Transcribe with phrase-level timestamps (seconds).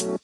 [0.00, 0.16] Good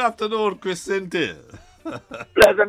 [0.00, 0.84] afternoon, Chris.
[0.84, 1.14] Pleasant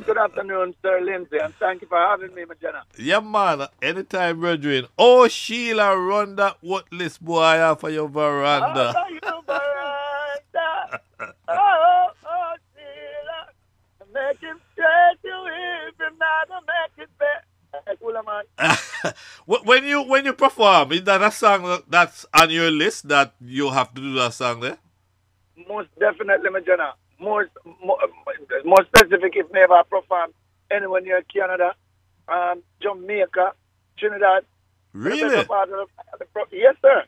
[0.05, 2.83] good afternoon, Sir Lindsay, and thank you for having me, Majana.
[2.97, 3.67] Yeah, man.
[3.81, 4.87] Anytime, brethren.
[4.97, 8.93] Oh, Sheila, run that what list boy off for your veranda.
[8.95, 11.01] Oh, you veranda.
[11.49, 14.13] oh, oh, Sheila.
[14.13, 17.44] Make him straight to him, not make it better.
[18.01, 19.13] Cool, man.
[19.45, 23.69] when you when you perform, is that a song that's on your list that you
[23.69, 24.77] have to do that song there?
[25.67, 27.47] Most definitely, Majana more,
[27.83, 27.97] more,
[28.63, 30.31] more specific if never perform
[30.71, 31.73] anywhere near Canada,
[32.27, 33.53] um, Jamaica,
[33.97, 34.43] Trinidad.
[34.93, 35.21] Really?
[35.29, 35.45] The,
[36.51, 37.03] yes, sir.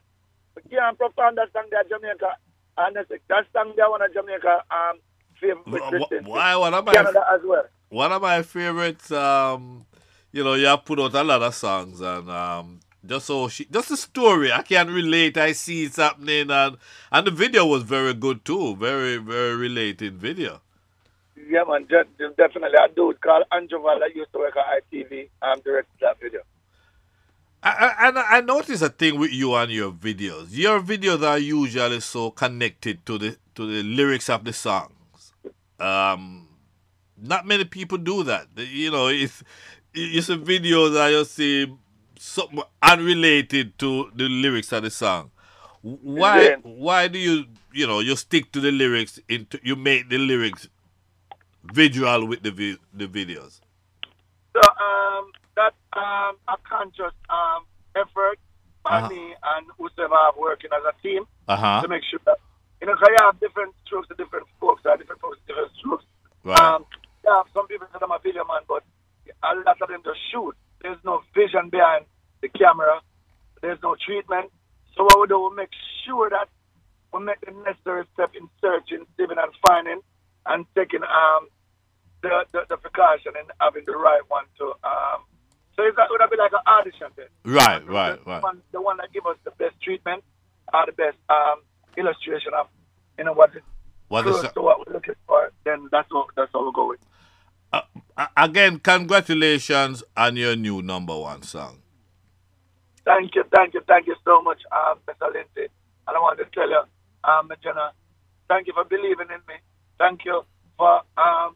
[0.55, 2.35] We can't perform that song there Jamaica.
[2.77, 4.99] And that song there one of Jamaica um,
[5.39, 6.55] favorite Why?
[6.55, 7.65] One of my, Canada as well.
[7.89, 9.85] One of my favorites, um,
[10.31, 13.65] you know, you have put out a lot of songs and um, just so she,
[13.65, 14.51] just the story.
[14.51, 15.37] I can relate.
[15.37, 16.77] I see it's happening, and
[17.11, 18.75] and the video was very good too.
[18.75, 20.61] Very very related video.
[21.49, 22.77] Yeah, man, definitely.
[22.77, 23.13] I do.
[23.21, 25.29] called Andrew that used to work at ITV.
[25.41, 26.41] I'm directed that video.
[27.63, 30.47] I, I, I notice a thing with you and your videos.
[30.51, 35.33] Your videos are usually so connected to the to the lyrics of the songs.
[35.79, 36.47] Um,
[37.17, 38.47] not many people do that.
[38.55, 39.43] You know, it's
[39.93, 41.73] it's a video that you see
[42.19, 45.31] something unrelated to the lyrics of the song.
[45.81, 50.17] Why why do you you know you stick to the lyrics into you make the
[50.17, 50.67] lyrics
[51.63, 53.61] visual with the vi- the videos?
[54.53, 58.39] So um that um a conscious um effort
[58.83, 59.09] by uh-huh.
[59.09, 59.67] me and
[60.37, 61.81] working as a team uh-huh.
[61.81, 62.37] to make sure that
[62.81, 66.05] you know because you have different strokes and different folks, different folks, different strokes.
[66.43, 66.59] Right.
[66.59, 66.85] Um,
[67.25, 68.83] yeah, some people say I'm a video man, but
[69.43, 70.55] a lot of them just shoot.
[70.81, 72.05] There's no vision behind
[72.41, 73.01] the camera.
[73.61, 74.51] There's no treatment.
[74.95, 75.69] So what we do, we make
[76.05, 76.49] sure that
[77.13, 80.01] we make the necessary step in searching, saving, and finding,
[80.45, 81.49] and taking um
[82.21, 85.25] the, the, the precaution and having the right one to um.
[85.75, 87.27] So it's that would be like an audition then.
[87.45, 88.43] Right, right, the right.
[88.43, 90.23] One, the one that give us the best treatment,
[90.73, 91.61] or the best um
[91.95, 92.67] illustration of
[93.17, 93.51] you know what
[94.07, 95.51] what is to what we're looking for.
[95.63, 96.99] Then that's what that's how we go with.
[97.71, 97.81] Uh,
[98.35, 101.79] again, congratulations on your new number one song.
[103.05, 105.31] Thank you, thank you, thank you so much, um, Mr.
[105.33, 105.71] Lindsay.
[106.07, 106.81] And I want to tell you,
[107.23, 107.91] um, Jenna,
[108.49, 109.55] thank you for believing in me.
[109.97, 110.43] Thank you
[110.77, 111.55] for um,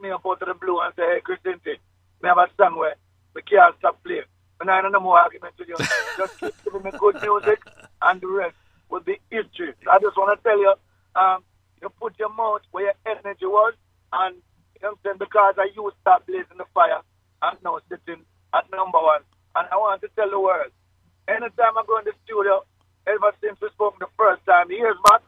[0.00, 1.78] me up out of the blue and say, hey, Chris Lindsay,
[2.22, 2.94] we have a song where
[3.34, 4.24] we can't stop playing.
[4.60, 5.76] And I don't know more argument with you.
[6.18, 7.60] just keep giving me good music
[8.02, 8.56] and the rest
[8.88, 9.72] will be history.
[9.90, 10.74] I just want to tell you,
[11.16, 11.44] um,
[11.80, 13.74] you put your mouth where your energy was
[14.12, 14.36] and
[14.80, 15.20] you know what I'm saying?
[15.20, 17.00] Because I used to start blazing the fire.
[17.42, 18.24] I'm now sitting
[18.54, 19.22] at number one.
[19.56, 20.72] And I want to tell the world,
[21.28, 22.64] anytime I go in the studio,
[23.06, 25.22] ever since we spoke the first time, years back,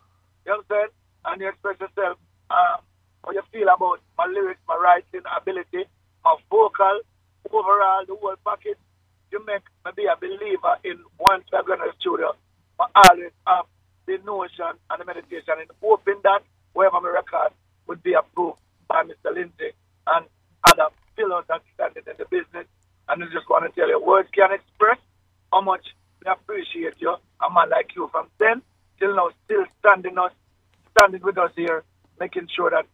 [0.46, 0.92] you know what I'm saying?
[1.26, 2.18] And you express yourself,
[2.50, 2.80] um,
[3.24, 5.84] how you feel about my lyrics, my writing ability,
[6.24, 7.00] my vocal,
[7.50, 8.78] overall, the whole package.
[9.30, 12.34] You make me be a believer in once I go in the studio,
[12.80, 13.66] I always have
[14.06, 16.42] the notion and the meditation in hoping that
[16.74, 17.52] wherever my record
[17.86, 18.58] would be approved
[18.92, 19.32] by Mr.
[19.34, 19.72] Lindsay
[20.06, 20.26] and
[20.68, 22.68] other pillars that standing in the business.
[23.08, 24.98] And I just want to tell you, words can't express
[25.52, 25.84] how much
[26.20, 27.16] we appreciate you.
[27.40, 28.60] A man like you from then
[29.00, 30.32] till now still standing us,
[30.96, 31.82] standing with us here,
[32.20, 32.86] making sure that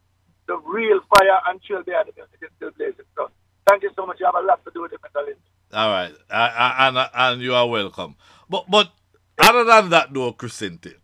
[0.46, 3.04] the real fire and chill behind the music is still blazing.
[3.16, 3.28] So
[3.68, 4.16] thank you so much.
[4.20, 5.26] You have a lot to do with it, Mr.
[5.26, 5.42] Lindsay.
[5.70, 8.16] All right, I, I, and and you are welcome.
[8.48, 8.90] But but
[9.38, 10.94] other than that, though, Chrisinti,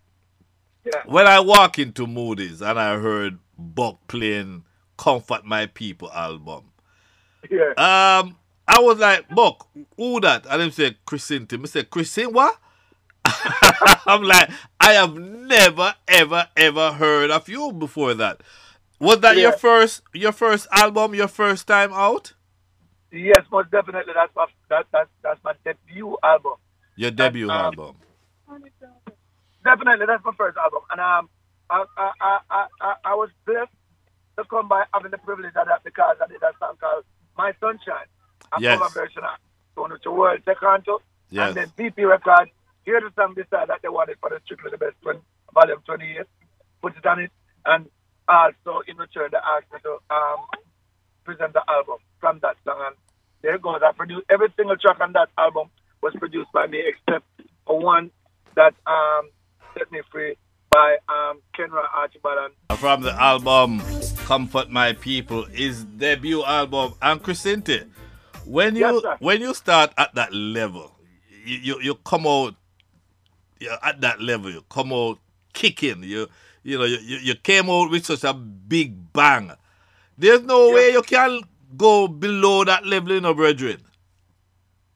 [0.87, 1.03] yeah.
[1.05, 4.65] when I walk into Moody's and I heard Buck playing
[4.97, 6.65] Comfort My People album.
[7.51, 7.71] Yeah.
[7.77, 10.47] Um, I was like, Buck, who that?
[10.49, 11.47] And him say, Christine.
[11.53, 12.59] I said, Christine, what?
[14.07, 14.51] I'm like,
[14.81, 18.43] I have never, ever, ever heard of you before that.
[18.99, 19.43] Was that Yeah.
[19.43, 22.33] your first your first album, your first time out?
[23.13, 24.13] Yes, most definitely.
[24.15, 26.55] That's my that, that, that's my debut album.
[26.97, 27.97] Your debut um, album.
[29.65, 31.29] Definitely, that's my first album, and um,
[31.71, 33.71] I I I I, I, I was blessed
[34.39, 37.05] to come by having the privilege of that because I did a song called
[37.37, 38.09] My Sunshine,
[38.53, 38.79] a Yes.
[38.79, 39.39] cover version of
[39.77, 41.01] Going to World Tecanto,
[41.31, 41.49] Yes.
[41.49, 42.51] and then VP Records.
[42.85, 45.21] Hear the song beside that they wanted for the Strictly the Best 20,
[45.55, 46.27] volume 28,
[46.83, 47.31] put it on it,
[47.65, 47.87] and
[48.29, 50.45] also in return they asked me to um
[51.25, 52.97] present the album from that song, and
[53.43, 53.81] there it goes.
[53.83, 55.71] I produced every single track on that album
[56.03, 57.25] was produced by me except
[57.67, 58.11] for one
[58.57, 59.31] that um
[59.79, 60.37] set me free
[60.75, 63.81] by um Kenra Archibald From the album
[64.27, 66.95] Comfort My People, his debut album.
[67.01, 67.87] And Chrisinti,
[68.45, 70.91] When you Yes, when you start at that level,
[71.45, 72.57] you, you, you come out
[73.61, 75.19] you at that level, you come out
[75.53, 76.03] kicking.
[76.03, 76.29] You
[76.65, 79.53] you know you, you came out with such a big bang.
[80.19, 80.75] There's no Yes.
[80.75, 81.41] way you can
[81.77, 83.79] go below that level, you know, brethren.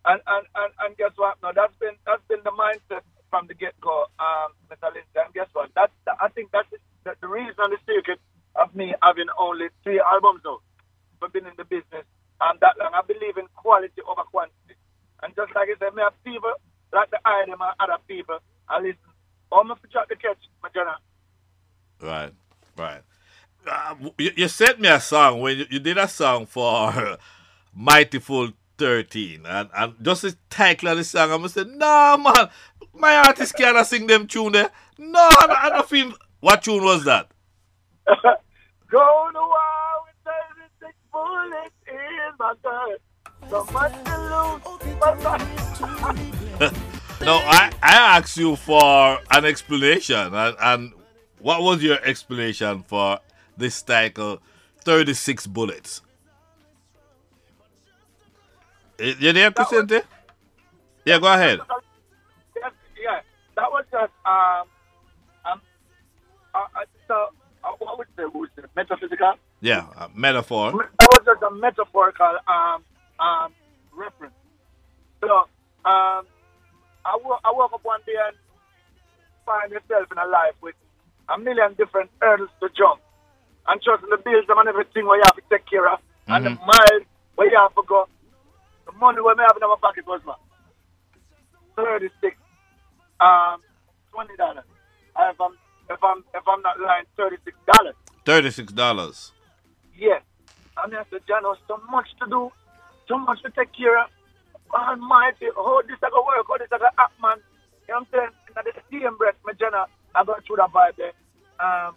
[0.05, 1.37] And, and, and, and guess what?
[1.43, 4.93] No, that's been that's been the mindset from the get go, um, Mr.
[4.93, 5.17] Lindsay.
[5.17, 5.71] And guess what?
[5.75, 8.21] That's the, I think that's the, the reason and the secret
[8.57, 10.63] of me having only three albums out
[11.21, 12.05] for being in the business
[12.41, 12.93] um, that long.
[12.95, 14.77] I believe in quality over quantity.
[15.23, 16.53] And just like I said, me have people
[16.93, 18.39] like the item and other people.
[18.69, 18.99] I listen.
[19.51, 20.95] Oh, I'm to catch, my general.
[22.01, 22.33] Right,
[22.77, 23.03] right.
[23.67, 27.17] Uh, you, you sent me a song when you, you did a song for
[27.79, 32.49] Mightyful 13, and, and just the title of the song, I'm say, no, man,
[32.99, 34.71] my artist cannot sing them tune there.
[34.99, 36.12] No, I, I don't feel.
[36.41, 37.31] What tune was that?
[38.06, 40.15] Go to war with
[40.81, 42.97] 36 bullets in my gun.
[43.50, 44.17] So much to
[46.61, 46.73] lose.
[47.21, 50.93] No, I, I asked you for an explanation, and, and
[51.41, 53.19] what was your explanation for
[53.56, 54.41] this title,
[54.85, 56.01] 36 Bullets?
[59.01, 60.01] Eh, You there, Vicente?
[61.05, 61.59] Yeah, go ahead.
[63.93, 64.67] Was just um,
[65.52, 65.61] um,
[66.55, 67.14] uh, uh, so
[67.64, 68.31] uh, what would you say?
[68.38, 69.35] Would you say metaphysical?
[69.61, 70.73] Yeah, a metaphor.
[70.73, 72.85] That was just a metaphorical um,
[73.19, 73.52] um,
[73.96, 74.35] reference.
[75.20, 75.29] So
[75.85, 76.25] um,
[77.05, 78.37] I wo- I woke up one day and
[79.46, 80.75] find yourself in a life with
[81.29, 83.00] a million different hurdles to jump,
[83.69, 85.99] and trust in the bills and everything where you have to take care of,
[86.29, 86.67] and the Mhm.
[86.67, 87.05] miles
[87.37, 88.06] where you have to go.
[88.87, 90.37] The money where I have in my pocket was man.
[91.76, 92.37] 36
[93.20, 93.62] um
[94.19, 94.65] twenty dollars.
[95.19, 95.55] If I'm
[95.88, 97.94] if I'm if I'm not lying, thirty six dollars.
[98.26, 99.31] $36.
[99.97, 100.20] Yes.
[100.85, 102.53] And I said, John, so much to do,
[103.09, 104.11] so much to take care of.
[104.70, 107.38] Almighty, how this I go work, how this I go act, man.
[107.88, 108.31] You know what I'm saying?
[108.59, 111.17] In the same breath, my Jenna, I got through that vibe there.
[111.59, 111.94] Um,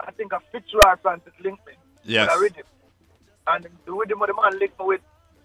[0.00, 1.74] I think a Fitzgerald Francis linked me.
[2.02, 2.28] Yes.
[2.28, 2.66] With a rhythm.
[3.48, 5.00] And the rhythm of the man linked me with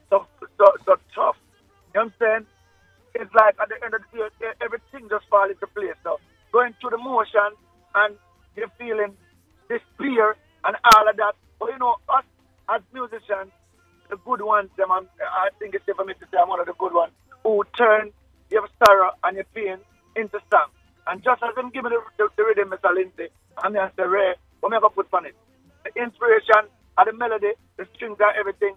[0.09, 0.25] so,
[0.57, 1.35] so, so tough.
[1.94, 2.45] You know what I'm saying?
[3.17, 5.97] It's like at the end of the day, everything just fall into place.
[6.05, 6.21] So
[6.53, 7.57] going through the motion
[7.95, 8.17] and
[8.55, 9.17] you're feeling
[9.69, 11.35] despair and all of that.
[11.59, 12.25] But you know, us
[12.69, 13.51] as musicians,
[14.09, 16.61] the good ones, them, I'm, I think it's safe for me to say I'm one
[16.61, 18.11] of the good ones, who turn
[18.51, 19.79] your sorrow and your pain
[20.15, 20.69] into song.
[21.07, 22.93] And just as them give me the, the, the rhythm, Mr.
[22.95, 23.29] Lindsay,
[23.63, 25.35] I'm going to say, Ray, what am I going to put on it?
[25.85, 28.75] The inspiration and the melody, the strings and everything,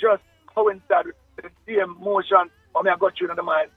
[0.00, 0.22] just
[0.54, 3.70] coincide with the same motion what me I got you in the mind.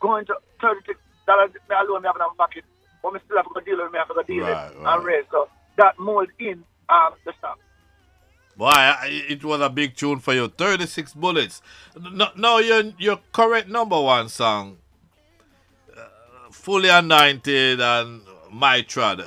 [0.00, 2.64] Going to $36 me alone, me have my pocket,
[3.02, 4.94] but me still have to deal with me, I have to deal Right, with right.
[4.94, 5.24] and raise.
[5.30, 5.48] So
[5.78, 7.56] that mold in um, the song.
[8.56, 8.70] Boy,
[9.04, 10.48] it was a big tune for you.
[10.48, 11.60] 36 bullets.
[12.00, 14.78] No, no your, your current number one song,
[15.96, 16.00] uh,
[16.52, 19.24] Fully Anointed and My Trad.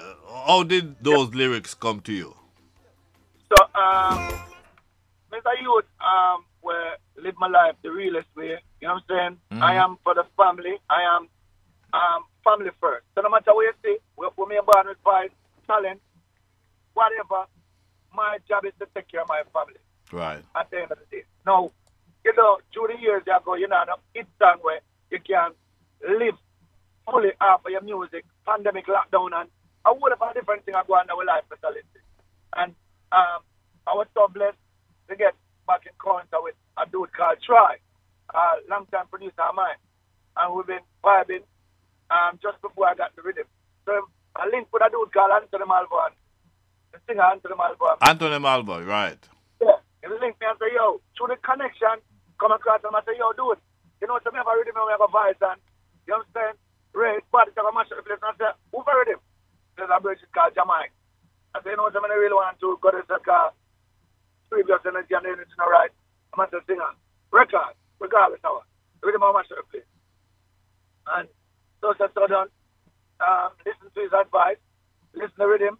[0.48, 2.36] How did those lyrics come to you?
[3.50, 4.24] So, um,
[5.32, 5.52] Mr.
[5.62, 8.60] Youth, um, where live my life the realest way.
[8.82, 9.62] You know what I'm saying?
[9.62, 10.76] I am for the family.
[10.90, 11.28] I am
[11.94, 13.06] um, family first.
[13.16, 15.32] So no matter what you see, we, we may born with pride,
[15.66, 16.00] talent,
[16.94, 17.46] whatever.
[18.14, 19.80] My job is to take care of my family
[20.12, 20.44] Right.
[20.56, 21.24] at the end of the day.
[21.46, 21.72] Now,
[22.24, 23.84] you know, through the years you go, you know,
[24.14, 24.80] it's done where
[25.12, 25.52] you can
[26.08, 26.36] live
[27.06, 29.50] fully off of your music, pandemic lockdown, and
[29.86, 31.44] a whole of a different thing are going on in our life.
[31.64, 32.02] Lindsay.
[32.56, 32.76] And
[33.12, 33.40] um,
[33.88, 34.58] I was so blessed
[35.10, 35.34] to get
[35.66, 37.38] back in contact with a dude called
[38.32, 39.80] Troy, a long-time producer of mine.
[40.38, 41.44] And we've been vibing
[42.12, 43.46] um, just before I got the rhythm.
[43.86, 46.12] So I linked with a dude called Anthony Malvo,
[46.92, 47.98] the singer Anthony Malvo.
[48.02, 49.20] Anthony Malvo, right.
[49.62, 49.80] Yeah.
[50.02, 51.98] He linked me and say, yo, through the connection,
[52.40, 53.58] come across him and say, yo, dude,
[54.02, 55.58] you know, some have a rhythm and we have a voice and,
[56.06, 56.58] you know what I'm saying?
[56.94, 58.22] Ray, it's bad to have a mash up the place.
[58.22, 59.20] And I said, who for rhythm?
[59.76, 60.94] There's a bridge called Jamaica.
[61.56, 63.54] I said, you know, some I really want to go to the car,
[64.50, 65.90] previous energy and energy, all right?
[66.34, 66.94] I'm a singer.
[67.34, 68.64] Record, regardless of.
[69.04, 69.82] Rhythm mash up the.
[71.16, 71.28] And
[71.82, 72.50] so I so done,
[73.22, 74.60] um, listen to his advice,
[75.14, 75.78] listen to rhythm,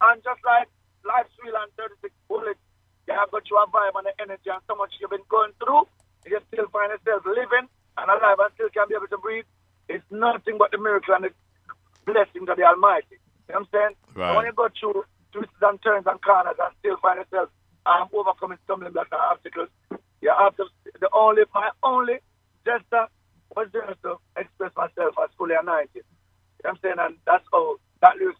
[0.00, 0.68] and just like
[1.06, 2.60] life's real and 36 bullets,
[3.06, 5.88] you have got your vibe and the energy and so much you've been going through,
[6.26, 9.48] you can still find yourself living and alive and still can be able to breathe.
[9.88, 11.32] It's nothing but the miracle and the
[12.04, 13.16] blessings of the Almighty.
[13.48, 13.94] You know what I'm saying?
[14.14, 14.36] Right.
[14.36, 17.48] When you go through twists and turns and corners and still find yourself
[17.88, 19.72] um, overcoming stumbling blocks and obstacles,
[20.20, 20.64] you have to,
[21.00, 22.18] the only, my only
[22.64, 23.06] gesture
[23.56, 25.88] was just to express myself as fully anointed.
[25.94, 26.02] You
[26.64, 26.94] know what I'm saying?
[26.98, 28.38] And that's how that lyrics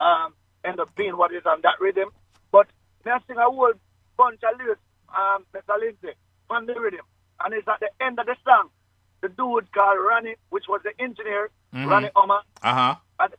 [0.00, 0.34] um,
[0.64, 2.10] end up being what is on that rhythm.
[2.52, 2.66] But
[3.06, 3.72] I sing a whole
[4.16, 4.80] bunch of lyrics,
[5.16, 5.78] um, Mr.
[5.78, 6.14] Lindsay,
[6.50, 7.06] on the rhythm.
[7.42, 8.68] And it's at the end of the song.
[9.22, 11.88] The dude called Ronnie, which was the engineer, Mhm.
[11.88, 12.94] Ronnie Omer, Uh huh.
[13.20, 13.32] at,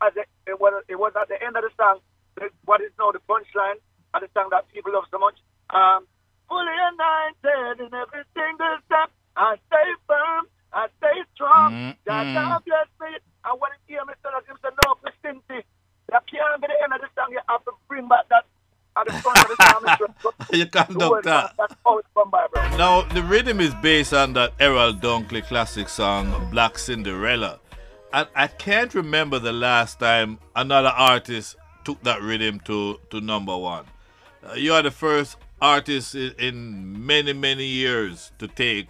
[0.00, 1.98] at the, it, was, it was at the end of the song,
[2.36, 3.80] the, what is now the punchline
[4.14, 5.34] of the song that people love so much.
[5.70, 6.06] Um,
[6.48, 9.10] fully anointed in every single step.
[9.36, 11.72] I stay firm, I stay strong.
[11.72, 12.34] Mm, God.
[12.34, 13.18] God bless me.
[13.44, 15.62] And when he hear me that, him say, no, Chrisinti,
[16.10, 17.30] that can't be the end of the song.
[17.30, 18.44] You have to bring back that
[18.96, 20.32] at the front of the song.
[20.52, 21.54] You conduct word, that.
[21.58, 22.76] That's how it's come by, bro.
[22.76, 27.58] Now, the rhythm is based on that Errol Dunkley classic song, Black Cinderella.
[28.12, 33.56] And I can't remember the last time another artist took that rhythm to, to number
[33.56, 33.84] one.
[34.48, 38.88] Uh, you are the first artist in, many, many years to take,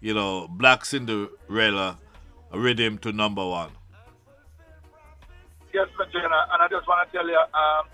[0.00, 1.98] you know, Black Cinderella
[2.52, 3.70] rhythm to number one.
[5.72, 5.88] Yes.
[6.12, 7.86] Jenna, and I just want to tell you, um,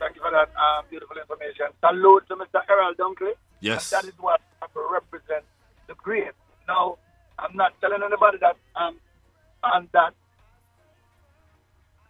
[0.00, 1.66] thank you for that um, beautiful information.
[1.80, 2.60] Salute to Mr.
[2.68, 3.32] Errol Dunkley.
[3.60, 3.90] Yes.
[3.90, 5.44] That is what I represent
[5.86, 6.32] the great.
[6.66, 6.98] Now,
[7.38, 8.96] I'm not telling anybody that um,
[9.62, 10.14] on that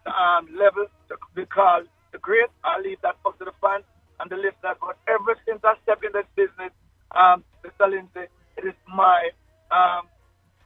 [0.07, 0.87] um, level
[1.35, 2.47] because the great.
[2.63, 3.83] I'll leave that up to the fans
[4.19, 4.77] and the listeners.
[4.79, 6.71] But ever since I stepped in this business,
[7.11, 7.89] um, Mr.
[7.89, 9.29] Lindsay, it is my
[9.71, 10.07] um,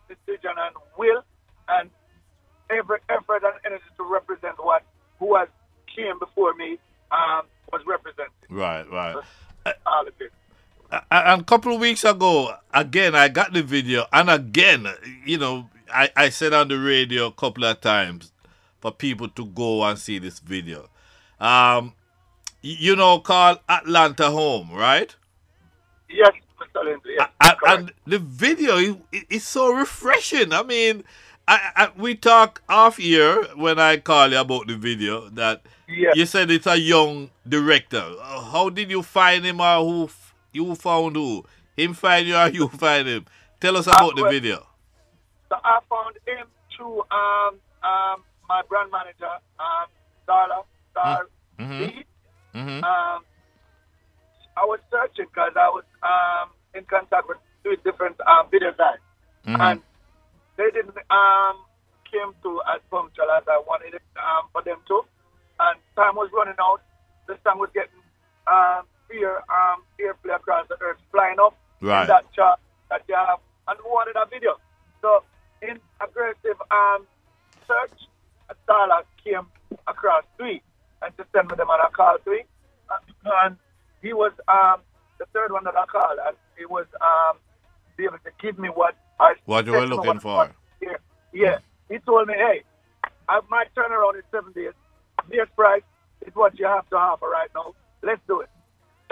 [0.07, 1.23] decision and will
[1.69, 1.89] and
[2.69, 4.83] every effort and energy to represent what
[5.19, 5.47] who has
[5.95, 6.77] came before me
[7.11, 8.31] um, was represented.
[8.49, 9.15] Right, right.
[9.85, 10.31] All of it.
[11.09, 14.87] And a couple of weeks ago, again, I got the video, and again,
[15.25, 18.33] you know, I, I said on the radio a couple of times
[18.81, 20.89] for people to go and see this video.
[21.39, 21.93] Um,
[22.61, 25.15] you know, call Atlanta Home, right?
[26.09, 26.83] Yes, Mr.
[26.83, 27.09] Lindsay.
[27.17, 27.29] Yes,
[27.67, 28.97] and the video
[29.29, 30.53] is so refreshing.
[30.53, 31.03] I mean,
[31.47, 36.15] I, I, we talk off here when I call you about the video that Yes.
[36.15, 38.01] you said it's a young director.
[38.21, 41.43] How did you find him, or who f- you found who?
[41.75, 43.25] Him find you, or you find him?
[43.59, 44.65] Tell us about the well- video.
[45.49, 49.25] So I found him through um, um, my brand manager,
[49.59, 49.87] um,
[50.27, 50.63] Darla,
[50.95, 51.27] Dar
[51.59, 51.79] Mhm.
[51.79, 52.05] Lee.
[52.53, 53.19] Hmm Um,
[54.57, 58.99] I was searching because I was um, in contact with three different um, video guys,
[59.47, 59.59] Mhm.
[59.61, 59.81] and
[60.57, 61.55] they didn't um,
[62.11, 65.05] came to as punctual as I wanted it um, for them to.
[65.59, 66.81] And time was running out.
[67.27, 68.01] The song was getting
[68.47, 72.01] um, fear, um, airplay across the earth, flying up Right.
[72.01, 74.59] in that chart that you have, and we wanted a video.
[75.01, 75.23] So
[75.61, 77.07] in aggressive um,
[77.67, 77.97] search,
[78.49, 79.47] a dollar came
[79.87, 80.61] across three,
[81.01, 82.43] and to send me them on a call three,
[82.89, 82.97] Uh,
[83.43, 83.57] and
[84.01, 84.81] he was um,
[85.19, 87.37] the third one that I called, and he was um,
[87.97, 90.49] be able to give me what I What you were to looking for.
[90.81, 90.97] Yeah,
[91.33, 91.57] yeah.
[91.89, 92.63] He told me, hey,
[93.29, 94.73] I might turn around in seven days.
[95.29, 95.83] This price
[96.25, 97.73] is what you have to offer right now.
[98.01, 98.49] Let's do it.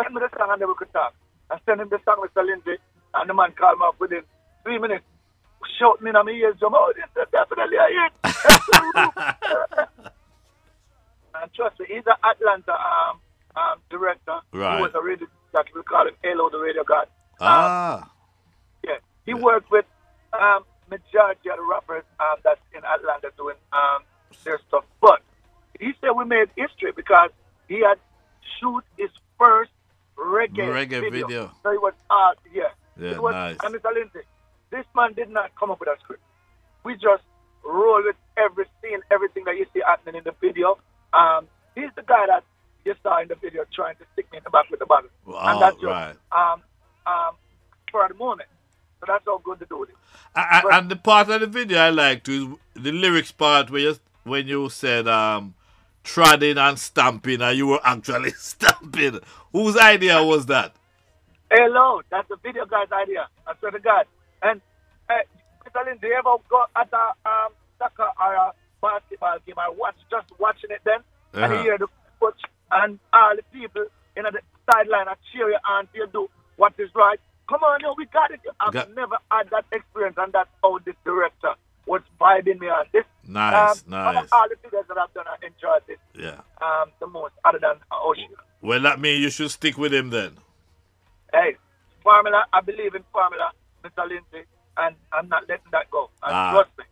[0.01, 1.13] Send me the song and then we could talk.
[1.51, 2.45] I sent him the song, Mr.
[2.45, 2.77] Lindsay,
[3.13, 4.21] and the man called me up within
[4.63, 5.05] three minutes.
[5.77, 8.11] Shouting in my ears, oh, this is definitely a hit.
[11.41, 13.19] and trust me, he's an Atlanta um,
[13.55, 14.39] um, director.
[14.51, 14.77] Right.
[14.77, 17.07] He was a radio, that we call him Halo, the radio god.
[17.41, 18.11] ah.
[18.83, 19.85] Yeah, he worked with
[20.33, 24.03] um, majority of the rappers um, that's in Atlanta doing um,
[24.43, 24.85] their stuff.
[25.01, 25.21] But
[25.79, 27.31] he said we made history because
[27.67, 27.99] he had
[28.59, 29.71] shoot his first
[30.17, 31.51] reggae, Reggae video.
[31.63, 32.63] So he was art, yeah.
[32.99, 33.57] Yeah, it was, nice.
[33.63, 33.93] And Mr.
[33.93, 34.19] Lindsay,
[34.71, 36.21] this man did not come up with a script.
[36.83, 37.23] We just
[37.63, 40.77] roll with every scene, everything that you see happening in the video.
[41.13, 42.43] Um, he's the guy that
[42.85, 45.09] you saw in the video trying to stick me in the back with the bottle.
[45.27, 46.15] Oh, and that's just right.
[46.31, 46.61] um,
[47.05, 47.35] um,
[47.91, 48.49] for the moment.
[48.99, 49.89] So that's how good to do it.
[50.35, 53.81] I, But- and the part of the video I liked was the lyrics part where
[53.81, 55.55] you, when you said um,
[56.03, 59.19] treading and stamping, and you were actually stamping.
[59.51, 60.75] Whose idea was that?
[61.51, 63.27] Hello, that's the video guy's idea.
[63.47, 64.05] I swear to God.
[64.43, 64.61] And
[65.09, 65.13] uh,
[65.65, 65.85] Mr.
[65.85, 70.27] Lindsay, you ever go at a um, soccer or a basketball game I watch, just
[70.39, 70.99] watching it then,
[71.33, 71.53] and Uh-huh.
[71.55, 71.87] you hear the
[72.19, 72.39] coach
[72.71, 76.89] and all the people in the sideline are cheer you on you do what is
[76.95, 77.19] right.
[77.47, 78.41] Come on, yo, we got it.
[78.59, 81.55] I've Got- never had that experience, and that's how this director
[81.87, 82.85] was vibing me on.
[82.91, 84.27] This, Nice, um, nice.
[84.31, 86.41] All the videos that I've done, I enjoyed this Yeah.
[86.61, 88.27] um, the most, other than Ocean.
[88.61, 90.37] Well, that means you should stick with him then.
[91.33, 91.57] Hey,
[92.03, 93.51] formula, I believe in formula,
[93.83, 94.07] Mr.
[94.07, 94.45] Lindsay,
[94.77, 96.09] and I'm not letting that go.
[96.23, 96.51] And Ah.
[96.51, 96.83] trust me.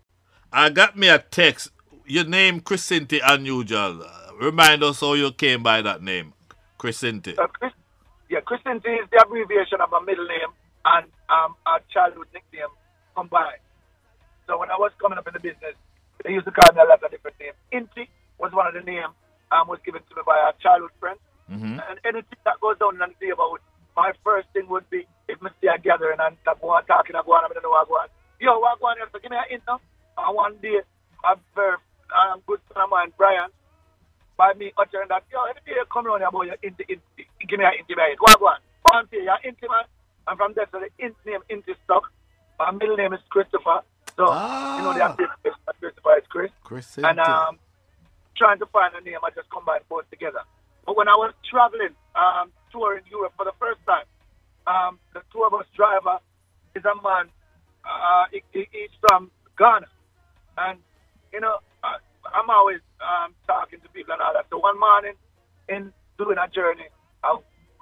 [0.52, 1.70] I got me a text.
[2.08, 4.00] Your name, Chrisinti Unusual.
[4.40, 6.32] Remind us how you came by that name,
[6.80, 7.38] Chrisinti.
[7.38, 7.74] Uh, Chris,
[8.30, 12.72] yeah, Chrisinti is the abbreviation of a middle name and um, a childhood nickname
[13.14, 13.60] combined.
[14.48, 15.76] So when I was coming up in the business,
[16.24, 17.60] they used to call me a lot of different names.
[17.76, 18.08] Inti
[18.40, 19.12] was one of the names
[19.52, 21.20] um, was given to me by a childhood friend.
[21.52, 23.60] hmm And anything that goes down in the neighborhood,
[24.00, 27.20] my first thing would be if I see a gathering and I go on talking,
[27.20, 28.08] I go on, I don't know what I go on.
[28.40, 28.96] Yo, what go on?
[29.12, 29.82] So give me an hint now.
[30.16, 30.80] And one day,
[31.28, 31.76] a very
[32.14, 33.50] um, good friend of mine, Brian,
[34.38, 37.02] by me uttering that, yo, every day you come around here about your int, int,
[37.48, 38.22] give me a hint, give me a hint.
[38.22, 38.60] What go on?
[38.86, 39.86] Go on, say, you're inti, man.
[40.28, 42.04] And from there, so the int name, inti stuck.
[42.60, 43.82] My middle name is Christopher.
[44.16, 44.78] So, Ah.
[44.78, 46.52] you know, the Christopher is Chris.
[46.64, 47.58] Chris And um,
[48.36, 50.42] trying to find a name, I just combined both together.
[50.86, 54.06] But when I was traveling, um, touring Europe for the first time,
[54.68, 56.20] um, the tour bus driver
[56.76, 57.30] is a man.
[57.86, 59.88] Uh, he, he- he's from Ghana,
[60.58, 60.80] and
[61.32, 61.60] you know,
[62.34, 64.46] I'm always um, talking to people and all that.
[64.50, 65.14] So one morning,
[65.70, 66.88] in doing a journey,
[67.24, 67.38] I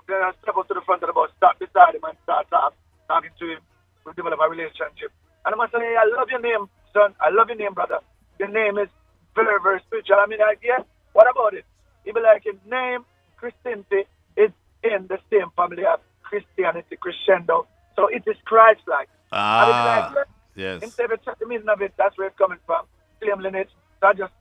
[0.08, 2.50] then I step up to the front of the bus, stop beside him, and start
[2.50, 2.74] talk,
[3.08, 3.62] talking to him.
[4.06, 5.10] We develop a relationship.
[5.46, 7.16] And I'm saying, hey, I love your name, son.
[7.20, 8.00] I love your name, brother.
[8.38, 8.90] Your name is
[9.34, 10.18] very, very spiritual.
[10.22, 11.66] I mean, like, yeah, what about it?
[12.04, 13.02] He be like, his name,
[13.42, 14.06] Chrisinti,
[14.38, 14.52] is
[14.84, 17.66] in the same family as Christianity, crescendo.
[17.96, 19.10] So it is Christ-like.
[19.32, 20.84] I mean, Ah, like, yes.
[20.84, 22.86] Instead of the meaning of it, that's where it's coming from.
[23.22, 23.70] Same lineage.
[24.06, 24.34] So I just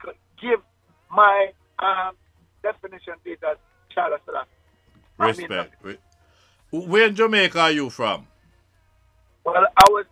[0.42, 0.60] give
[1.10, 2.12] my um,
[2.62, 3.56] definition to it as
[3.94, 4.50] Charles Selassie.
[5.18, 5.74] I mean, Respect.
[6.70, 8.26] Where in Jamaica are you from?
[9.42, 10.04] Well, I was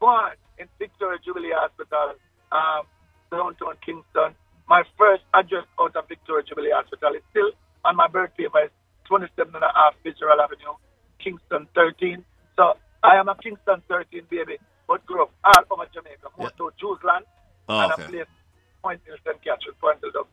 [0.00, 2.14] born in Victoria Jubilee Hospital,
[2.50, 2.86] um,
[3.30, 4.32] downtown Kingston.
[4.70, 7.50] My first address out of Victoria Jubilee Hospital is still
[7.84, 8.58] on my birth paper.
[8.64, 10.80] It's 27 and a half Fitzgerald Avenue,
[11.22, 12.24] Kingston 13.
[12.56, 12.72] So
[13.04, 16.56] I am a Kingston 13 baby, but grew up all over Jamaica, more Yeah.
[16.56, 17.24] to Jewsland
[17.68, 18.06] Oh, and a okay.
[18.08, 18.26] place
[18.82, 19.42] Point in St.
[19.44, 20.26] Catherine, Point of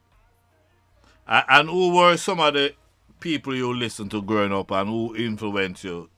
[1.27, 2.73] A- And who were some of the
[3.19, 6.09] people you listened to growing up and who influenced you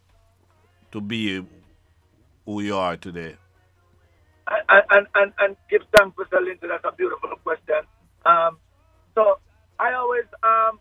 [0.91, 1.45] to be
[2.45, 3.35] who you are today?
[4.69, 6.67] and, and, and, and give thanks for Sir Lindsay.
[6.67, 7.83] That's a beautiful question.
[8.25, 8.57] Um,
[9.15, 9.39] so
[9.79, 10.79] I always um,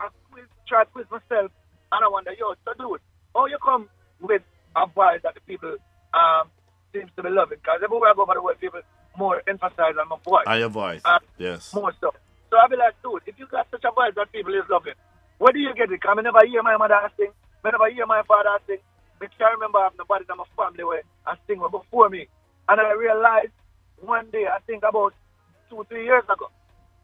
[0.00, 1.50] I quiz, try to quiz myself,
[1.92, 3.00] and I wonder, yo, so dude,
[3.34, 3.88] how you come
[4.20, 4.42] with
[4.76, 5.76] a voice that the people
[6.14, 6.48] um,
[6.94, 7.58] seems to be loving?
[7.62, 8.80] Because everywhere I go over the world, people
[9.16, 11.00] more emphasize on my voice, And your voice.
[11.04, 11.74] Uh, yes.
[11.74, 12.12] more so.
[12.50, 14.94] So I be like, dude, if you got such a voice that people is loving,
[15.38, 16.00] where do you get it?
[16.00, 17.30] Because I never hear my mother sing,
[17.64, 18.78] I never hear my father sing.
[19.18, 22.28] Because I can't remember having nobody in my family where I sing before me.
[22.68, 23.52] And I realized
[24.00, 25.12] one day, I think about
[25.68, 26.50] two, three years ago,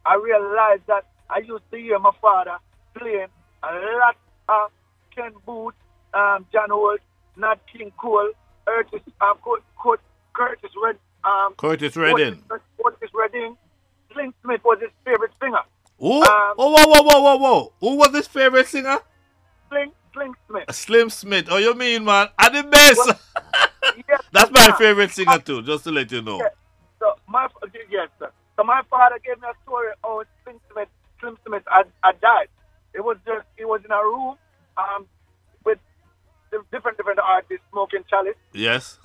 [0.07, 2.59] I realized that I used to hear my father
[2.94, 3.28] playing
[3.62, 4.16] a lot
[4.48, 4.70] of
[5.14, 5.74] Ken Boothe,
[6.12, 7.00] um, John Holt,
[7.37, 8.31] Nat King Cole,
[8.66, 10.00] Curtis, um, Curt, Curt,
[10.33, 12.42] Curtis Red, um, Curtis Redding.
[12.48, 13.56] Curtis, Curtis Redding.
[14.12, 15.62] Clint Smith was his favorite singer.
[15.98, 16.22] Who?
[16.22, 17.72] Um, oh, whoa, whoa, whoa, whoa, whoa.
[17.80, 18.98] Who was his favorite singer?
[19.70, 20.64] Clint, Clint Smith.
[20.74, 21.46] Slim Smith.
[21.50, 22.28] Oh, you mean, man?
[22.38, 22.98] At the best.
[22.98, 23.18] Well,
[24.08, 26.38] Yes, That's my favorite singer, too, just to let you know.
[26.38, 26.48] Yeah.
[26.98, 27.48] So my
[27.90, 28.30] yes, sir.
[28.56, 30.88] So my father gave me a story how Slim Smith,
[31.20, 32.48] Slim Smith had, had died.
[32.94, 34.37] It was just he was in a room
[34.78, 35.06] um
[35.64, 35.78] with
[36.72, 38.37] different different artists smoking chalice.
[38.52, 38.98] Yes.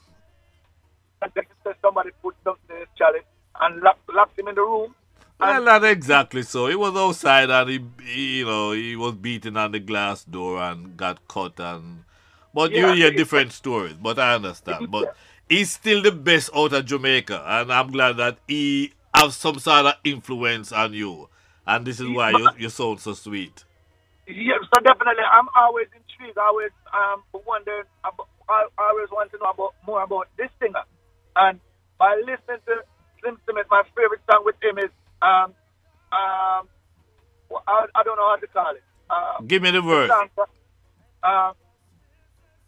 [1.81, 3.23] Somebody put something in his chalice
[3.61, 4.93] and locked, locked him in the room.
[5.39, 6.67] Well, And not exactly so.
[6.67, 10.61] He was outside and he, he, you know, he was beaten on the glass door
[10.61, 12.03] and got cut and.
[12.53, 13.93] But Yeah, you hear different stories.
[13.93, 14.91] But I understand.
[14.91, 15.15] But
[15.47, 19.85] he's still the best out of Jamaica, and I'm glad that he has some sort
[19.85, 21.29] of influence on you.
[21.65, 23.63] And this is why you you sound so sweet.
[24.27, 26.37] yeah, so definitely I'm always intrigued.
[26.37, 30.49] I always um wondering about, I I always want to know about more about this
[30.61, 30.83] singer.
[31.35, 31.59] And
[31.97, 32.75] by listening to
[33.21, 34.89] Slim Smith, my favorite song with him is
[35.21, 35.53] um
[36.11, 36.67] um
[37.49, 38.83] well, I, I don't know how to call it.
[39.09, 40.09] Uh, Give me the verse.
[40.09, 40.29] song,
[41.23, 41.53] uh,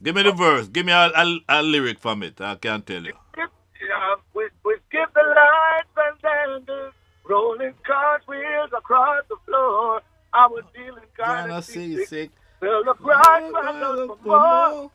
[0.02, 0.67] Give me the verse.
[0.67, 2.41] Give me a, a, a lyric from it.
[2.41, 3.13] I can't tell you.
[3.38, 6.95] um, we we skip the lights and standards,
[7.30, 10.02] rolling cartwheels across the floor.
[10.34, 12.08] I was feeling kind Kinda of seasick.
[12.08, 12.32] seasick.
[12.62, 14.24] Till the price was up for more.
[14.24, 14.91] And we call it.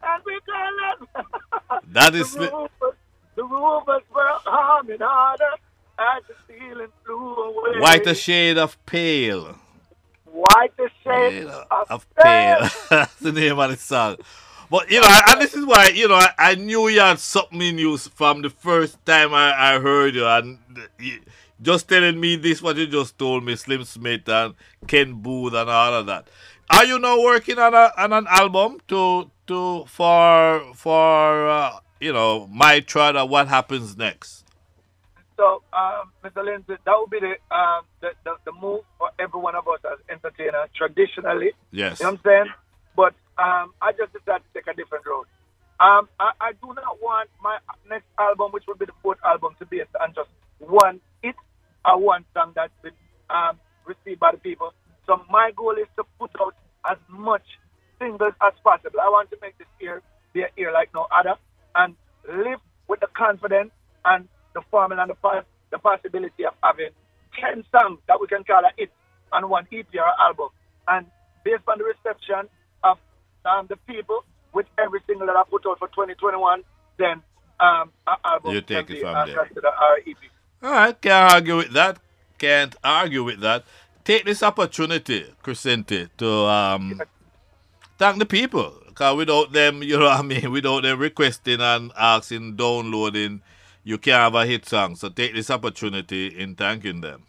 [1.92, 2.96] That is the rumors,
[3.34, 5.54] the rumors were humming harder
[5.98, 7.80] as the ceiling flew away.
[7.80, 9.56] White a shade of pale.
[10.24, 12.68] White the shade Pale of, of pale.
[12.90, 14.16] That's the name of the song.
[14.70, 17.60] But you know, and this is why you know I, I knew you had something
[17.60, 20.58] in you from the first time I, I heard you, and
[20.98, 21.20] you,
[21.60, 24.54] just telling me this what you just told me, Slim Smith and
[24.86, 26.28] Ken Boothe and all of that.
[26.70, 32.12] Are you now working on a on an album to to for for uh, you
[32.12, 34.44] know my trad what happens next?
[35.36, 36.44] So, um, Mr.
[36.44, 39.80] Lindsay, that would be the, um, the, the the move for every one of us
[39.90, 41.52] as entertainers traditionally.
[41.72, 41.98] Yes.
[41.98, 42.48] You know what I'm saying?
[42.94, 45.26] But um, I just decided to take a different road.
[45.80, 47.58] Um, I, I do not want my
[47.88, 51.34] next album, which will be the fourth album, to be on just one hit
[51.86, 52.92] or one song that's been
[53.30, 54.74] um, received by the people.
[55.06, 57.46] So my goal is to put out as much
[58.10, 59.00] singles as possible.
[59.00, 61.34] I want to make this year be a year like no other
[61.74, 61.94] and
[62.28, 63.70] live with the confidence
[64.04, 66.90] and the formula and the, the possibility of having
[67.40, 68.90] 10 songs that we can call a hit
[69.32, 70.48] on one EP or album.
[70.88, 71.06] And
[71.44, 72.48] based on the reception
[72.82, 72.98] of
[73.44, 76.62] um, the people with every single that I put out for 2021,
[76.98, 77.22] then
[77.60, 79.36] um, our album you take can it be from there.
[79.44, 80.16] considered our EP.
[80.62, 81.98] All right, can't argue with that.
[82.38, 83.64] Can't argue with that.
[84.02, 87.00] Take this opportunity, Chrisinti, to um,
[88.00, 88.74] thank the people.
[88.88, 93.42] Because without them, you know what I mean, without them requesting and asking, downloading,
[93.84, 94.96] you can't have a hit song.
[94.96, 97.24] So take this opportunity in thanking them.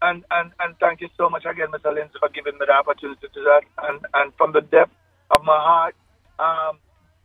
[0.00, 1.92] And, and, and thank you so much again, Mr.
[1.92, 3.62] Lindsay, for giving me the opportunity to do that.
[3.88, 4.92] And, and from the depth
[5.36, 5.96] of my heart,
[6.38, 6.78] um,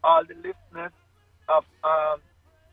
[0.03, 0.91] all the listeners
[1.49, 2.19] of um,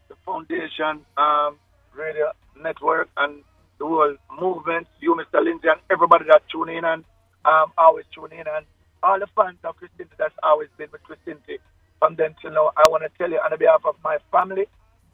[0.08, 1.58] the foundation, um,
[1.94, 3.42] radio network, and
[3.78, 5.44] the world movement, you, Mr.
[5.44, 7.04] Lindsay, and everybody that tune in and
[7.44, 8.64] um, always tune in, and
[9.02, 11.58] all the fans of Chrisinti that's always been with Chrisinti.
[11.98, 14.66] From then till now, I want to tell you on behalf of my family,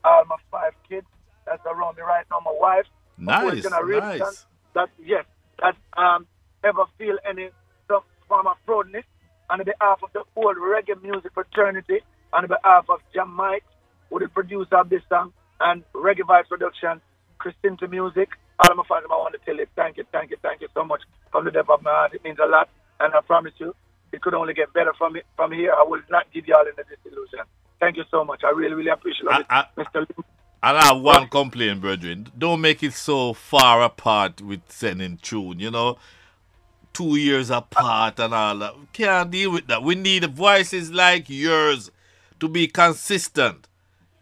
[0.05, 1.07] all my five kids
[1.46, 2.87] that's around me right now, my wife,
[3.18, 3.62] Nice,
[4.20, 4.46] nice.
[4.75, 5.25] that yes,
[5.61, 6.27] that um
[6.64, 7.49] ever feel any
[7.88, 9.05] some form of proudness
[9.49, 12.01] on behalf of the whole reggae music fraternity,
[12.33, 13.64] on behalf of Jam Mike,
[14.11, 17.01] who the producer of this song, and Reggae Vibes Production,
[17.40, 18.29] Chrisinti Music.
[18.59, 20.68] All of my fans, I want to tell you thank you, thank you, thank you
[20.75, 22.14] so much from the depth of my heart.
[22.14, 22.68] It means a lot,
[23.01, 23.75] and I promise you,
[24.13, 25.73] it could only get better from it, from here.
[25.73, 27.41] I will not give y'all any disillusion.
[27.81, 28.43] Thank you so much.
[28.45, 29.95] I really, really appreciate I- it, I- Mr.
[29.97, 30.25] Lim.
[30.63, 32.29] And I have one complaint, brethren.
[32.37, 35.99] Don't make it so far apart with sending tune, you know.
[36.93, 38.79] Two years apart and all that.
[38.79, 39.83] We can't deal with that.
[39.83, 41.91] We need voices like yours
[42.41, 43.69] to be consistent.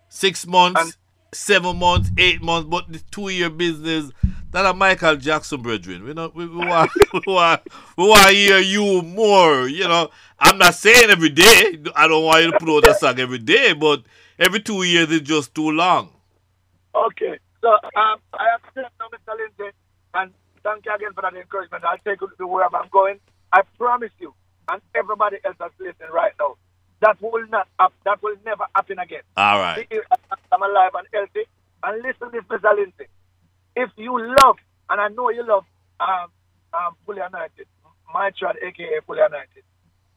[0.09, 0.97] Six months, And-
[1.33, 4.11] seven months, eight months, but the two year business.
[4.55, 6.05] That a Michael Jackson, brethren.
[6.05, 7.63] We, know, we, we, want, we, want,
[7.99, 9.67] we want to hear you more.
[9.67, 11.81] You know, I'm not saying every day.
[11.97, 14.05] I don't want you to put out a song every day, but
[14.39, 16.11] every two years is just too long.
[16.95, 17.37] Okay.
[17.63, 19.37] So um, I accept now, Mr.
[19.37, 19.77] Lindsay,
[20.15, 20.31] and
[20.63, 21.83] thank you again for that encouragement.
[21.83, 23.19] I'll take it to wherever I'm going.
[23.53, 24.35] I promise you,
[24.69, 26.55] and everybody else that's listening right now,
[27.01, 29.23] that will not up, that will never happen again.
[29.37, 29.85] All right.
[30.53, 31.49] I'm alive and healthy.
[31.83, 32.77] And listen to this, Mr.
[32.77, 33.07] Lindsay.
[33.77, 34.57] If you love,
[34.91, 35.65] and I know you love
[36.01, 36.29] um,
[36.73, 37.67] um, Fully Anointed,
[38.13, 39.65] my child, aka Fully Anointed,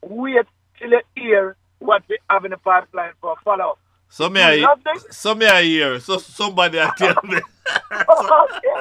[0.04, 0.46] wait
[0.80, 3.80] till you hear what we have in the pipeline for follow-up.
[4.10, 5.06] So me I, love this?
[5.18, 6.00] so me I hear.
[6.00, 7.38] So somebody I tell me.
[8.10, 8.78] okay,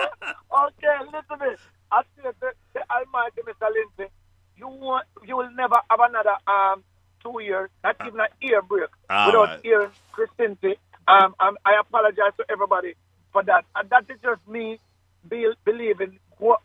[0.52, 1.56] okay, listen to me.
[1.92, 3.68] I say the, the Almighty Mr.
[3.72, 4.12] Lindsay,
[4.56, 6.84] you want, you will never have another um
[7.22, 9.60] two years, not even an ear break, All without right.
[9.62, 10.76] hearing Chrisinti.
[11.08, 12.94] Um, um, I apologize to everybody
[13.36, 14.80] for that, and that is just me
[15.28, 16.18] be, believing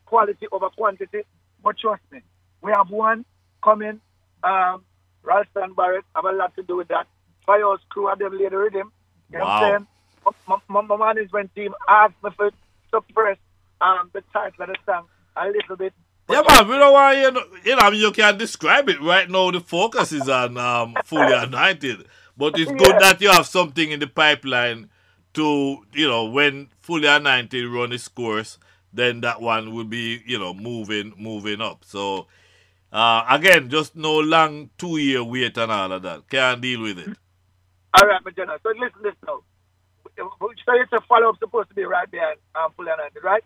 [0.05, 1.23] quality over quantity.
[1.61, 2.21] But trust me,
[2.61, 3.25] we have one
[3.61, 3.99] coming.
[4.41, 4.85] Um,
[5.21, 7.07] Ralston Barrett have a lot to do with that.
[7.45, 8.91] Firehouse crew have them laid the rhythm.
[9.33, 9.61] You know what Wow.
[9.61, 9.87] I'm
[10.25, 10.33] saying?
[10.47, 12.51] My, my, my management team asked me for
[12.93, 13.37] suppress
[13.81, 15.93] um, the title of the song a little bit.
[16.29, 19.01] Yeah, man, we don't want you know, you know, I mean, you can't describe it.
[19.01, 22.05] Right now, the focus is on um, fully anointed.
[22.37, 22.99] But it's good Yeah.
[22.99, 24.89] that you have something in the pipeline
[25.35, 28.59] to, you know, when fully anointed run its course,
[28.93, 31.85] then that one will be, you know, moving moving up.
[31.85, 32.27] So,
[32.93, 36.29] uh, again, just no long two year wait and all of that.
[36.29, 37.11] Can't deal with it.
[37.99, 38.57] All right, my general.
[38.63, 39.41] So listen to this now.
[40.17, 43.43] So it's a follow-up supposed to be right behind um, Fully Anointed, right?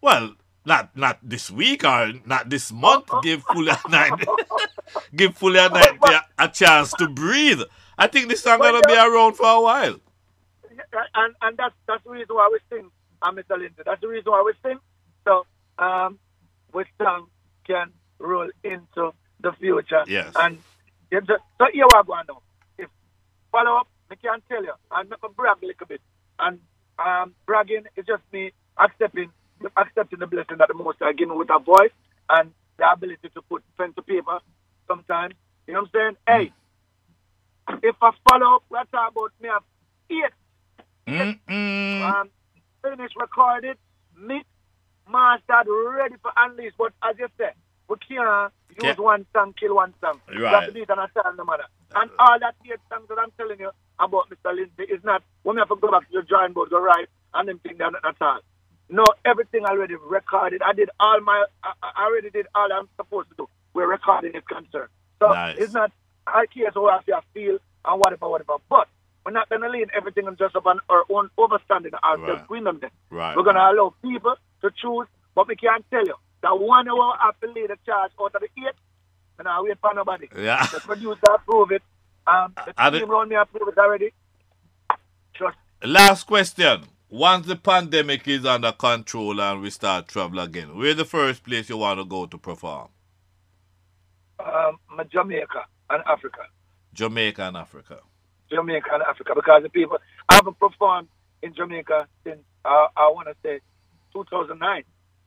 [0.00, 3.10] Well, not not this week or not this month.
[3.20, 4.30] Give fully anointed,
[5.16, 7.62] give fully anointed a, a chance to breathe.
[7.98, 10.00] I think this song gonna be around for a while.
[11.14, 12.90] And and that's that's the reason why we sing,
[13.22, 13.58] um, Mr.
[13.58, 13.82] Lindsay.
[13.84, 14.78] That's the reason why we sing.
[15.24, 15.46] So
[15.78, 16.18] um,
[16.72, 17.26] we song
[17.66, 20.04] can roll into the future.
[20.06, 20.32] Yes.
[20.36, 20.58] And
[21.10, 21.36] you so
[21.72, 22.42] here we are going now.
[22.78, 22.88] If
[23.52, 26.00] follow up, I can tell you, I'm not gonna brag a little bit.
[26.38, 26.60] And
[26.98, 29.30] um, bragging is just me accepting
[29.76, 31.92] accepting the blessing that the Most High me with a voice
[32.28, 34.38] and the ability to put pen to paper.
[34.88, 35.34] Sometimes,
[35.66, 36.50] you know what I'm saying?
[36.50, 36.52] Hey,
[37.82, 39.62] if I follow up, we're talking about me have
[40.10, 40.32] eight
[41.06, 42.02] Mm-mm.
[42.02, 42.30] um,
[42.82, 43.76] finished, recorded,
[44.16, 44.46] mixed,
[45.10, 46.72] mastered, ready for unleash.
[46.78, 47.54] But as you said,
[47.88, 50.20] we can't use Can't- one song, kill one song.
[50.28, 50.66] We have Right.
[50.66, 51.64] to do it on a certain manner.
[51.96, 54.54] And all that eight songs that I'm telling you about Mr.
[54.54, 57.08] Lindsay is not, when we have to go back to the drawing board, go right,
[57.34, 58.40] and them things they're not at all.
[58.88, 60.62] No, everything already recorded.
[60.62, 64.34] I did all my, I, I already did all I'm supposed to do We're recording
[64.34, 64.88] is concerned.
[65.20, 65.58] So Nice.
[65.58, 65.92] it's not,
[66.26, 68.54] I care so how I feel and whatever, whatever.
[68.68, 68.88] But
[69.24, 72.42] we're not going to lean everything just upon our own understanding ourselves.
[72.48, 72.64] Right.
[72.64, 72.80] Them.
[73.10, 73.36] Right.
[73.36, 77.14] We're going to allow people to choose, but we can't tell you that one hour
[77.42, 78.74] to lay the charge out of the eight.
[79.38, 80.28] And I wait for nobody.
[80.36, 80.66] Yeah.
[80.66, 81.82] The producer approve it.
[82.26, 84.12] Um, the And team it- around me approve it already.
[85.34, 85.56] Trust.
[85.82, 86.84] Last question.
[87.08, 91.68] Once the pandemic is under control and we start travel again, where's the first place
[91.68, 92.88] you want to go to perform?
[94.38, 94.78] Um,
[95.10, 96.42] Jamaica and Africa.
[96.94, 98.00] Jamaica and Africa.
[98.50, 101.08] Jamaica and Africa because the people I haven't performed
[101.42, 103.60] in Jamaica since uh, I want to say
[104.12, 104.76] 2009.
[104.78, 104.86] You know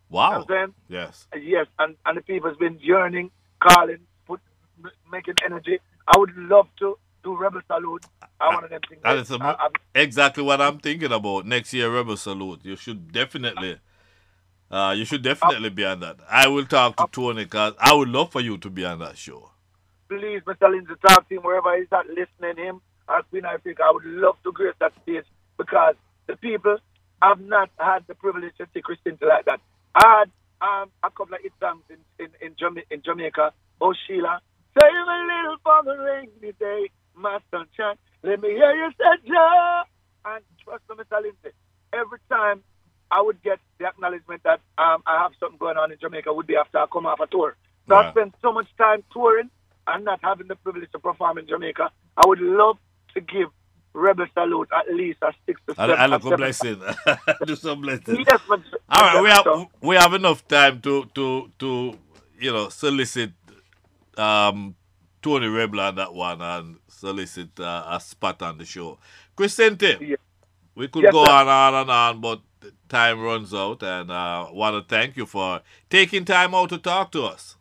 [0.09, 0.31] Wow.
[0.41, 0.73] I'm saying?
[0.89, 1.27] Yes.
[1.35, 4.39] Yes, and, and the people's been yearning, calling, put,
[4.83, 5.79] m- making energy.
[6.07, 8.05] I would love to do Rebel Salute.
[8.39, 9.01] I want them things.
[9.03, 11.47] That is a, I, I'm- exactly what I'm thinking about.
[11.47, 12.59] Next year, Rebel Salute.
[12.63, 13.79] You should definitely,
[14.69, 16.17] uh, you should definitely be on that.
[16.29, 19.17] I will talk to Tony because I would love for you to be on that
[19.17, 19.49] show.
[20.09, 20.69] please, Mr.
[20.69, 23.83] Lindsay, talk to him wherever he's at, listening him at Queen Africa.
[23.85, 25.25] I would love to grace that stage
[25.57, 25.95] because
[26.27, 26.77] the people
[27.21, 29.61] have not had the privilege to see Christian like that.
[29.95, 33.53] I had um, a couple of hit songs in, in, in, Jama- in Jamaica.
[33.81, 34.41] Oh, Sheila,
[34.79, 37.95] save a little for the rainy day, my sunshine.
[38.23, 39.83] Let me hear you say, Jah.
[40.25, 41.21] And trust me, Mr.
[41.21, 41.55] Lindsay,
[41.93, 42.63] every time
[43.11, 46.47] I would get the acknowledgement that um, I have something going on in Jamaica would
[46.47, 47.55] be after I come off a tour.
[47.89, 48.09] So I Right.
[48.09, 49.49] spend so much time touring
[49.87, 51.91] and not having the privilege to perform in Jamaica.
[52.17, 52.77] I would love
[53.15, 53.49] to give
[53.93, 56.05] Rebel Salute at least a six to I, seven.
[56.05, 56.81] I look blessing.
[57.45, 58.21] Do some blessing.
[58.27, 61.99] Yes, but All right, we have so, we have enough time to to to
[62.39, 63.33] you know solicit
[64.17, 64.75] um
[65.21, 68.99] Tony Rebel on that one and solicit uh, a spot on the show.
[69.37, 70.17] Chrisinti, Yeah.
[70.75, 71.33] we could Yes, go sir.
[71.35, 72.41] on and on and on, but
[72.89, 77.11] time runs out, and uh, want to thank you for taking time out to talk
[77.13, 77.57] to us.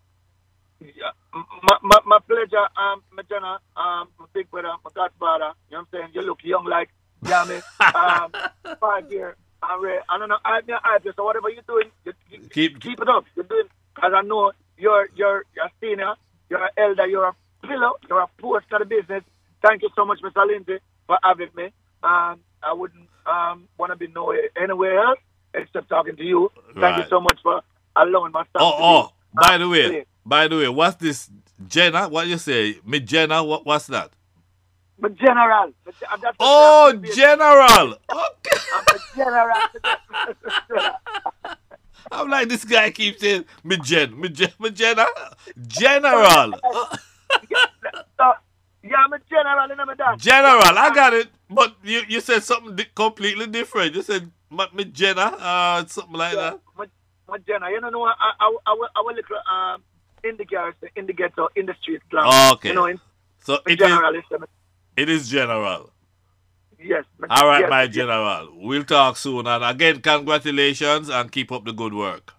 [0.81, 5.53] yeah, my, my, my pleasure, um, my Jenna, um, my big brother, my godfather.
[5.71, 6.09] You know what I'm saying?
[6.15, 6.91] You look young like,
[7.25, 7.63] you know what I mean?
[7.95, 9.37] Um, five year.
[9.63, 10.01] I'm ready.
[10.09, 10.39] I don't know.
[10.45, 13.25] I'm your artist, so whatever you're doing, you, you, Keep- keep it up.
[13.37, 16.15] You're doing, because I know you're, you're, you're a senior,
[16.51, 17.35] you're an elder, you're a
[17.67, 19.23] pillar, you're a post to the business.
[19.67, 20.47] Thank you so much, Mr.
[20.47, 21.67] Lindsay, for having me.
[22.03, 25.19] Um, I wouldn't um, want to be nowhere, anywhere else
[25.55, 26.51] except talking to you.
[26.81, 26.99] Thank Right.
[26.99, 27.63] you so much for
[27.97, 30.07] allowing my son Oh, to oh, be, by the way, play.
[30.25, 31.31] By the way, what's this
[31.67, 32.09] Jenna?
[32.09, 32.79] What you say?
[32.85, 33.43] Me Jenna?
[33.45, 34.11] What what's that?
[34.99, 35.73] But general.
[36.39, 37.97] Oh, General.
[38.11, 38.59] Okay.
[38.77, 39.57] I'm general.
[42.13, 45.07] I'm like this guy keeps saying me Jen, me Jen, me Jenna,
[45.67, 46.53] General,
[48.83, 50.19] yeah, I'm a general and I'm a dad.
[50.19, 50.77] General.
[50.79, 53.95] I got it, but you you said something di- completely different.
[53.95, 56.59] You said me, me Jenna, uh, something like that.
[56.77, 56.87] My,
[57.29, 57.71] my general.
[57.71, 59.83] You know, I, I, I, I, I will little um,
[60.25, 62.01] in the garrison, in the ghetto, in the street.
[62.11, 62.25] slang.
[62.27, 62.69] Oh, okay.
[62.71, 63.01] You know, in
[63.41, 64.15] So it is general.
[64.15, 64.25] is,
[64.97, 65.91] it is General.
[66.79, 67.05] yes.
[67.31, 67.95] All right, yes, my yes.
[67.95, 68.49] General.
[68.55, 69.47] We'll talk soon.
[69.47, 72.35] And again, congratulations and keep up the good work.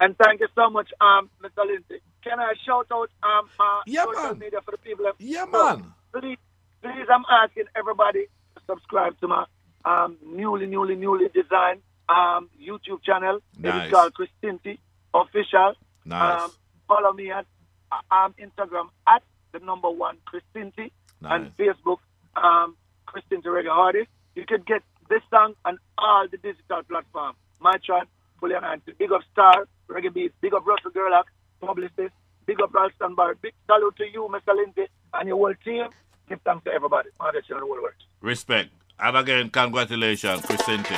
[0.00, 1.64] And thank you so much, um, Mr.
[1.66, 2.00] Lindsay.
[2.22, 4.38] Can I shout out um, my Yeah, social man.
[4.38, 5.06] media for the people?
[5.18, 5.92] Yeah, So, man.
[6.12, 6.38] please,
[6.82, 9.44] please, I'm asking everybody to subscribe to my
[9.84, 13.36] um, newly, newly, newly designed um, YouTube channel.
[13.58, 13.86] It Nice.
[13.86, 14.78] is called Chrisinti
[15.14, 15.74] Official.
[16.04, 16.50] Nice, Um,
[16.88, 17.46] follow me at
[17.92, 21.30] uh, um, Instagram at the number one Chrisinti nice.
[21.30, 21.98] and Facebook
[22.36, 22.76] um,
[23.08, 24.08] Chrisinti Reggae Artist.
[24.34, 27.36] You can get this song on all the digital platforms.
[27.60, 28.08] My chart,
[28.40, 28.86] fully announced.
[28.98, 31.26] Big up Star, Reggae Beat, big up Russell Gerlach,
[31.60, 32.12] Publicist,
[32.46, 33.36] big up Ralston Bar.
[33.36, 34.54] Big salute to you, Mr.
[34.54, 35.88] Lindsay, and your whole team.
[36.28, 37.10] Give thanks to everybody.
[37.20, 37.26] In
[37.58, 37.90] the world.
[38.20, 38.70] Respect.
[38.98, 40.96] And again, congratulations, Chrisinti.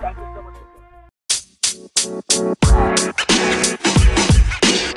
[0.00, 0.54] Thank you so much.